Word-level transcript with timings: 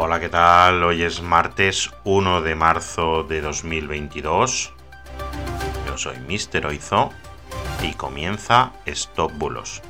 Hola, 0.00 0.20
¿qué 0.20 0.28
tal? 0.28 0.84
Hoy 0.84 1.02
es 1.02 1.22
martes 1.22 1.90
1 2.04 2.42
de 2.42 2.54
marzo 2.54 3.24
de 3.24 3.40
2022. 3.40 4.72
Yo 5.88 5.98
soy 5.98 6.16
Mister 6.20 6.66
Oizo 6.66 7.12
y 7.82 7.94
comienza 7.94 8.74
Stop 8.86 9.32
Bulos, 9.32 9.82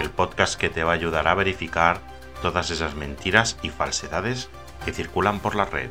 el 0.00 0.08
podcast 0.08 0.58
que 0.58 0.70
te 0.70 0.82
va 0.82 0.92
a 0.92 0.94
ayudar 0.94 1.28
a 1.28 1.34
verificar 1.34 2.00
todas 2.40 2.70
esas 2.70 2.94
mentiras 2.94 3.58
y 3.62 3.68
falsedades 3.68 4.48
que 4.86 4.94
circulan 4.94 5.40
por 5.40 5.56
la 5.56 5.66
red. 5.66 5.90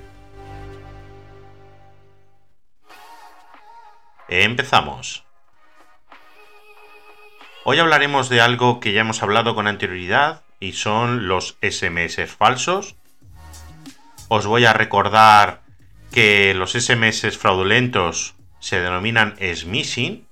Empezamos. 4.30 5.26
Hoy 7.66 7.78
hablaremos 7.78 8.30
de 8.30 8.42
algo 8.42 8.80
que 8.80 8.94
ya 8.94 9.02
hemos 9.02 9.22
hablado 9.22 9.54
con 9.54 9.68
anterioridad 9.68 10.45
y 10.60 10.74
son 10.74 11.28
los 11.28 11.58
SMS 11.62 12.30
falsos. 12.30 12.96
Os 14.28 14.46
voy 14.46 14.66
a 14.66 14.74
recordar 14.74 15.62
que 16.12 16.54
los 16.54 16.74
SMS 16.74 17.38
fraudulentos 17.38 18.36
se 18.60 18.80
denominan 18.80 19.36
smishing, 19.54 20.26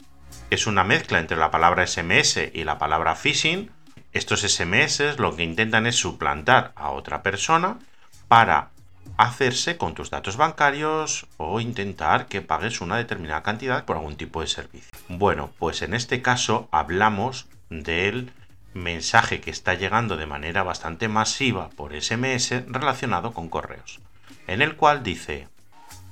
que 0.49 0.55
es 0.55 0.65
una 0.65 0.83
mezcla 0.83 1.19
entre 1.19 1.37
la 1.37 1.51
palabra 1.51 1.85
SMS 1.85 2.49
y 2.53 2.63
la 2.63 2.77
palabra 2.77 3.15
phishing. 3.15 3.69
Estos 4.11 4.41
SMS 4.41 5.17
lo 5.17 5.35
que 5.35 5.43
intentan 5.43 5.85
es 5.85 5.95
suplantar 5.95 6.71
a 6.75 6.91
otra 6.91 7.21
persona 7.21 7.79
para 8.27 8.69
hacerse 9.17 9.77
con 9.77 9.93
tus 9.93 10.09
datos 10.09 10.37
bancarios 10.37 11.27
o 11.37 11.59
intentar 11.59 12.27
que 12.27 12.41
pagues 12.41 12.81
una 12.81 12.97
determinada 12.97 13.43
cantidad 13.43 13.85
por 13.85 13.97
algún 13.97 14.15
tipo 14.15 14.41
de 14.41 14.47
servicio. 14.47 14.89
Bueno, 15.07 15.51
pues 15.59 15.81
en 15.81 15.93
este 15.93 16.21
caso 16.21 16.67
hablamos 16.71 17.47
del 17.69 18.31
mensaje 18.73 19.41
que 19.41 19.51
está 19.51 19.73
llegando 19.73 20.17
de 20.17 20.25
manera 20.25 20.63
bastante 20.63 21.07
masiva 21.07 21.69
por 21.69 21.93
SMS 21.99 22.63
relacionado 22.67 23.33
con 23.33 23.49
correos, 23.49 23.99
en 24.47 24.61
el 24.61 24.75
cual 24.75 25.03
dice, 25.03 25.47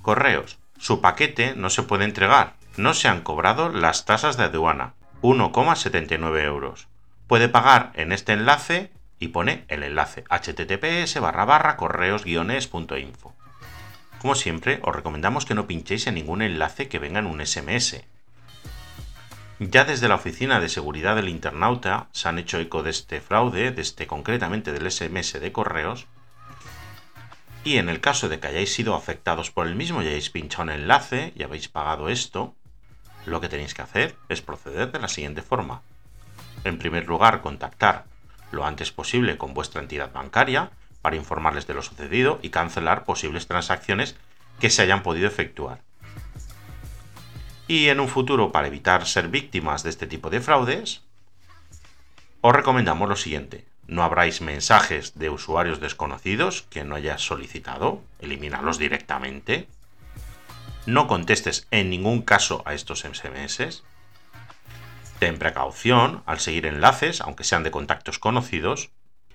correos, 0.02 0.60
su 0.78 1.02
paquete 1.02 1.54
no 1.56 1.70
se 1.70 1.84
puede 1.84 2.06
entregar, 2.06 2.54
no 2.78 2.94
se 2.94 3.08
han 3.08 3.22
cobrado 3.22 3.70
las 3.70 4.06
tasas 4.06 4.38
de 4.38 4.46
aduana, 4.46 4.94
1,79 5.22 6.44
euros. 6.44 6.88
Puede 7.28 7.50
pagar 7.50 7.92
en 7.96 8.12
este 8.12 8.34
enlace 8.34 8.92
y 9.20 9.30
pone 9.30 9.66
el 9.68 9.84
enlace 9.84 10.24
https 10.30 11.20
barra 11.22 11.46
barra 11.46 11.78
correos-es.info. 11.78 13.36
Como 14.20 14.36
siempre, 14.36 14.80
os 14.84 14.96
recomendamos 14.96 15.46
que 15.46 15.56
no 15.56 15.68
pinchéis 15.68 16.08
en 16.08 16.16
ningún 16.16 16.42
enlace 16.42 16.88
que 16.88 17.00
venga 17.00 17.20
en 17.20 17.28
un 17.28 17.46
SMS, 17.46 18.04
ya 19.70 19.86
desde 19.86 20.08
la 20.08 20.16
Oficina 20.16 20.60
de 20.60 20.70
Seguridad 20.70 21.16
del 21.16 21.30
Internauta 21.30 22.08
se 22.14 22.28
han 22.28 22.40
hecho 22.40 22.58
eco 22.58 22.82
de 22.82 22.90
este 22.90 23.22
fraude, 23.22 23.72
de 23.72 23.82
este 23.84 24.08
concretamente 24.08 24.72
del 24.72 24.90
SMS 24.90 25.40
de 25.40 25.52
correos, 25.52 26.08
y 27.64 27.78
en 27.78 27.88
el 27.88 28.02
caso 28.02 28.28
de 28.28 28.40
que 28.40 28.48
hayáis 28.48 28.74
sido 28.74 28.96
afectados 28.96 29.52
por 29.52 29.68
el 29.68 29.76
mismo 29.76 30.02
y 30.02 30.08
hayáis 30.08 30.32
pinchado 30.32 30.64
un 30.64 30.72
enlace 30.72 31.32
y 31.36 31.44
habéis 31.44 31.68
pagado 31.68 32.10
esto, 32.10 32.56
lo 33.28 33.40
que 33.40 33.50
tenéis 33.50 33.76
que 33.76 33.84
hacer 33.84 34.16
es 34.30 34.42
proceder 34.42 34.92
de 34.92 35.00
la 35.00 35.08
siguiente 35.08 35.44
forma. 35.44 35.84
En 36.64 36.80
primer 36.80 37.06
lugar, 37.06 37.42
contactar 37.42 38.06
lo 38.50 38.66
antes 38.66 38.92
posible 38.92 39.38
con 39.38 39.54
vuestra 39.54 39.80
entidad 39.80 40.12
bancaria 40.12 40.72
para 41.04 41.18
informarles 41.18 41.68
de 41.68 41.76
lo 41.76 41.84
sucedido 41.84 42.40
y 42.42 42.50
cancelar 42.50 43.04
posibles 43.04 43.46
transacciones 43.46 44.16
que 44.60 44.72
se 44.72 44.82
hayan 44.82 45.04
podido 45.04 45.28
efectuar. 45.28 45.82
Y 47.72 47.88
en 47.88 48.02
un 48.02 48.10
futuro, 48.10 48.52
para 48.52 48.68
evitar 48.68 49.08
ser 49.08 49.30
víctimas 49.30 49.82
de 49.82 49.92
este 49.92 50.06
tipo 50.06 50.30
de 50.30 50.42
fraudes, 50.42 51.04
os 52.42 52.54
recomendamos 52.54 53.08
lo 53.08 53.16
siguiente. 53.16 53.64
No 53.88 54.04
abráis 54.04 54.42
mensajes 54.42 55.18
de 55.18 55.30
usuarios 55.30 55.80
desconocidos 55.80 56.64
que 56.64 56.84
no 56.84 56.96
hayas 56.96 57.22
solicitado, 57.22 58.04
elimínalos 58.20 58.78
directamente. 58.78 59.70
No 60.86 61.08
contestes 61.08 61.66
en 61.72 61.90
ningún 61.90 62.24
caso 62.24 62.62
a 62.66 62.74
estos 62.74 63.04
SMS. 63.04 63.84
Ten 65.20 65.40
precaución 65.40 66.24
al 66.26 66.42
seguir 66.42 66.66
enlaces, 66.66 67.22
aunque 67.22 67.46
sean 67.46 67.64
de 67.64 67.72
contactos 67.72 68.20
conocidos. 68.20 68.90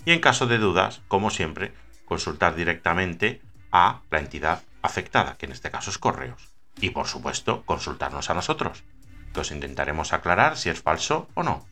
Y 0.04 0.12
en 0.12 0.20
caso 0.20 0.46
de 0.46 0.58
dudas, 0.58 1.00
como 1.08 1.30
siempre, 1.30 1.72
consultar 2.04 2.54
directamente 2.54 3.40
a 3.72 4.00
la 4.10 4.18
entidad 4.18 4.62
afectada, 4.82 5.38
que 5.38 5.46
en 5.46 5.52
este 5.52 5.70
caso 5.70 5.88
es 5.88 5.96
correos 5.96 6.54
y 6.80 6.90
por 6.90 7.06
supuesto 7.06 7.62
consultarnos 7.64 8.28
a 8.30 8.34
nosotros, 8.34 8.84
que 9.32 9.40
os 9.40 9.50
intentaremos 9.50 10.12
aclarar 10.12 10.56
si 10.56 10.70
es 10.70 10.80
falso 10.80 11.28
o 11.34 11.42
no. 11.42 11.66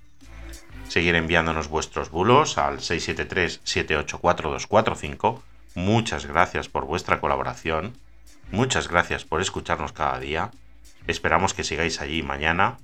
Seguir 0.89 1.15
enviándonos 1.15 1.69
vuestros 1.69 2.11
bulos 2.11 2.59
al 2.59 2.79
673-784-245. 2.79 5.41
Muchas 5.75 6.27
gracias 6.27 6.69
por 6.69 6.85
vuestra 6.85 7.21
colaboración. 7.21 7.97
Muchas 8.51 8.89
gracias 8.89 9.25
por 9.25 9.41
escucharnos 9.41 9.93
cada 9.93 10.19
día. 10.19 10.51
Esperamos 11.07 11.55
que 11.55 11.65
sigáis 11.65 12.01
allí 12.01 12.23
mañana, 12.23 12.79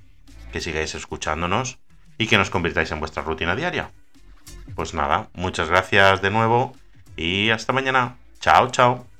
que 0.51 0.61
sigáis 0.61 0.95
escuchándonos 0.95 1.79
y 2.17 2.27
que 2.27 2.37
nos 2.37 2.49
convirtáis 2.49 2.91
en 2.91 2.99
vuestra 2.99 3.23
rutina 3.23 3.55
diaria. 3.55 3.91
Pues 4.75 4.93
nada, 4.93 5.29
muchas 5.33 5.69
gracias 5.69 6.21
de 6.21 6.31
nuevo 6.31 6.75
y 7.15 7.49
hasta 7.49 7.73
mañana. 7.73 8.17
Chao, 8.39 8.69
chao. 8.69 9.10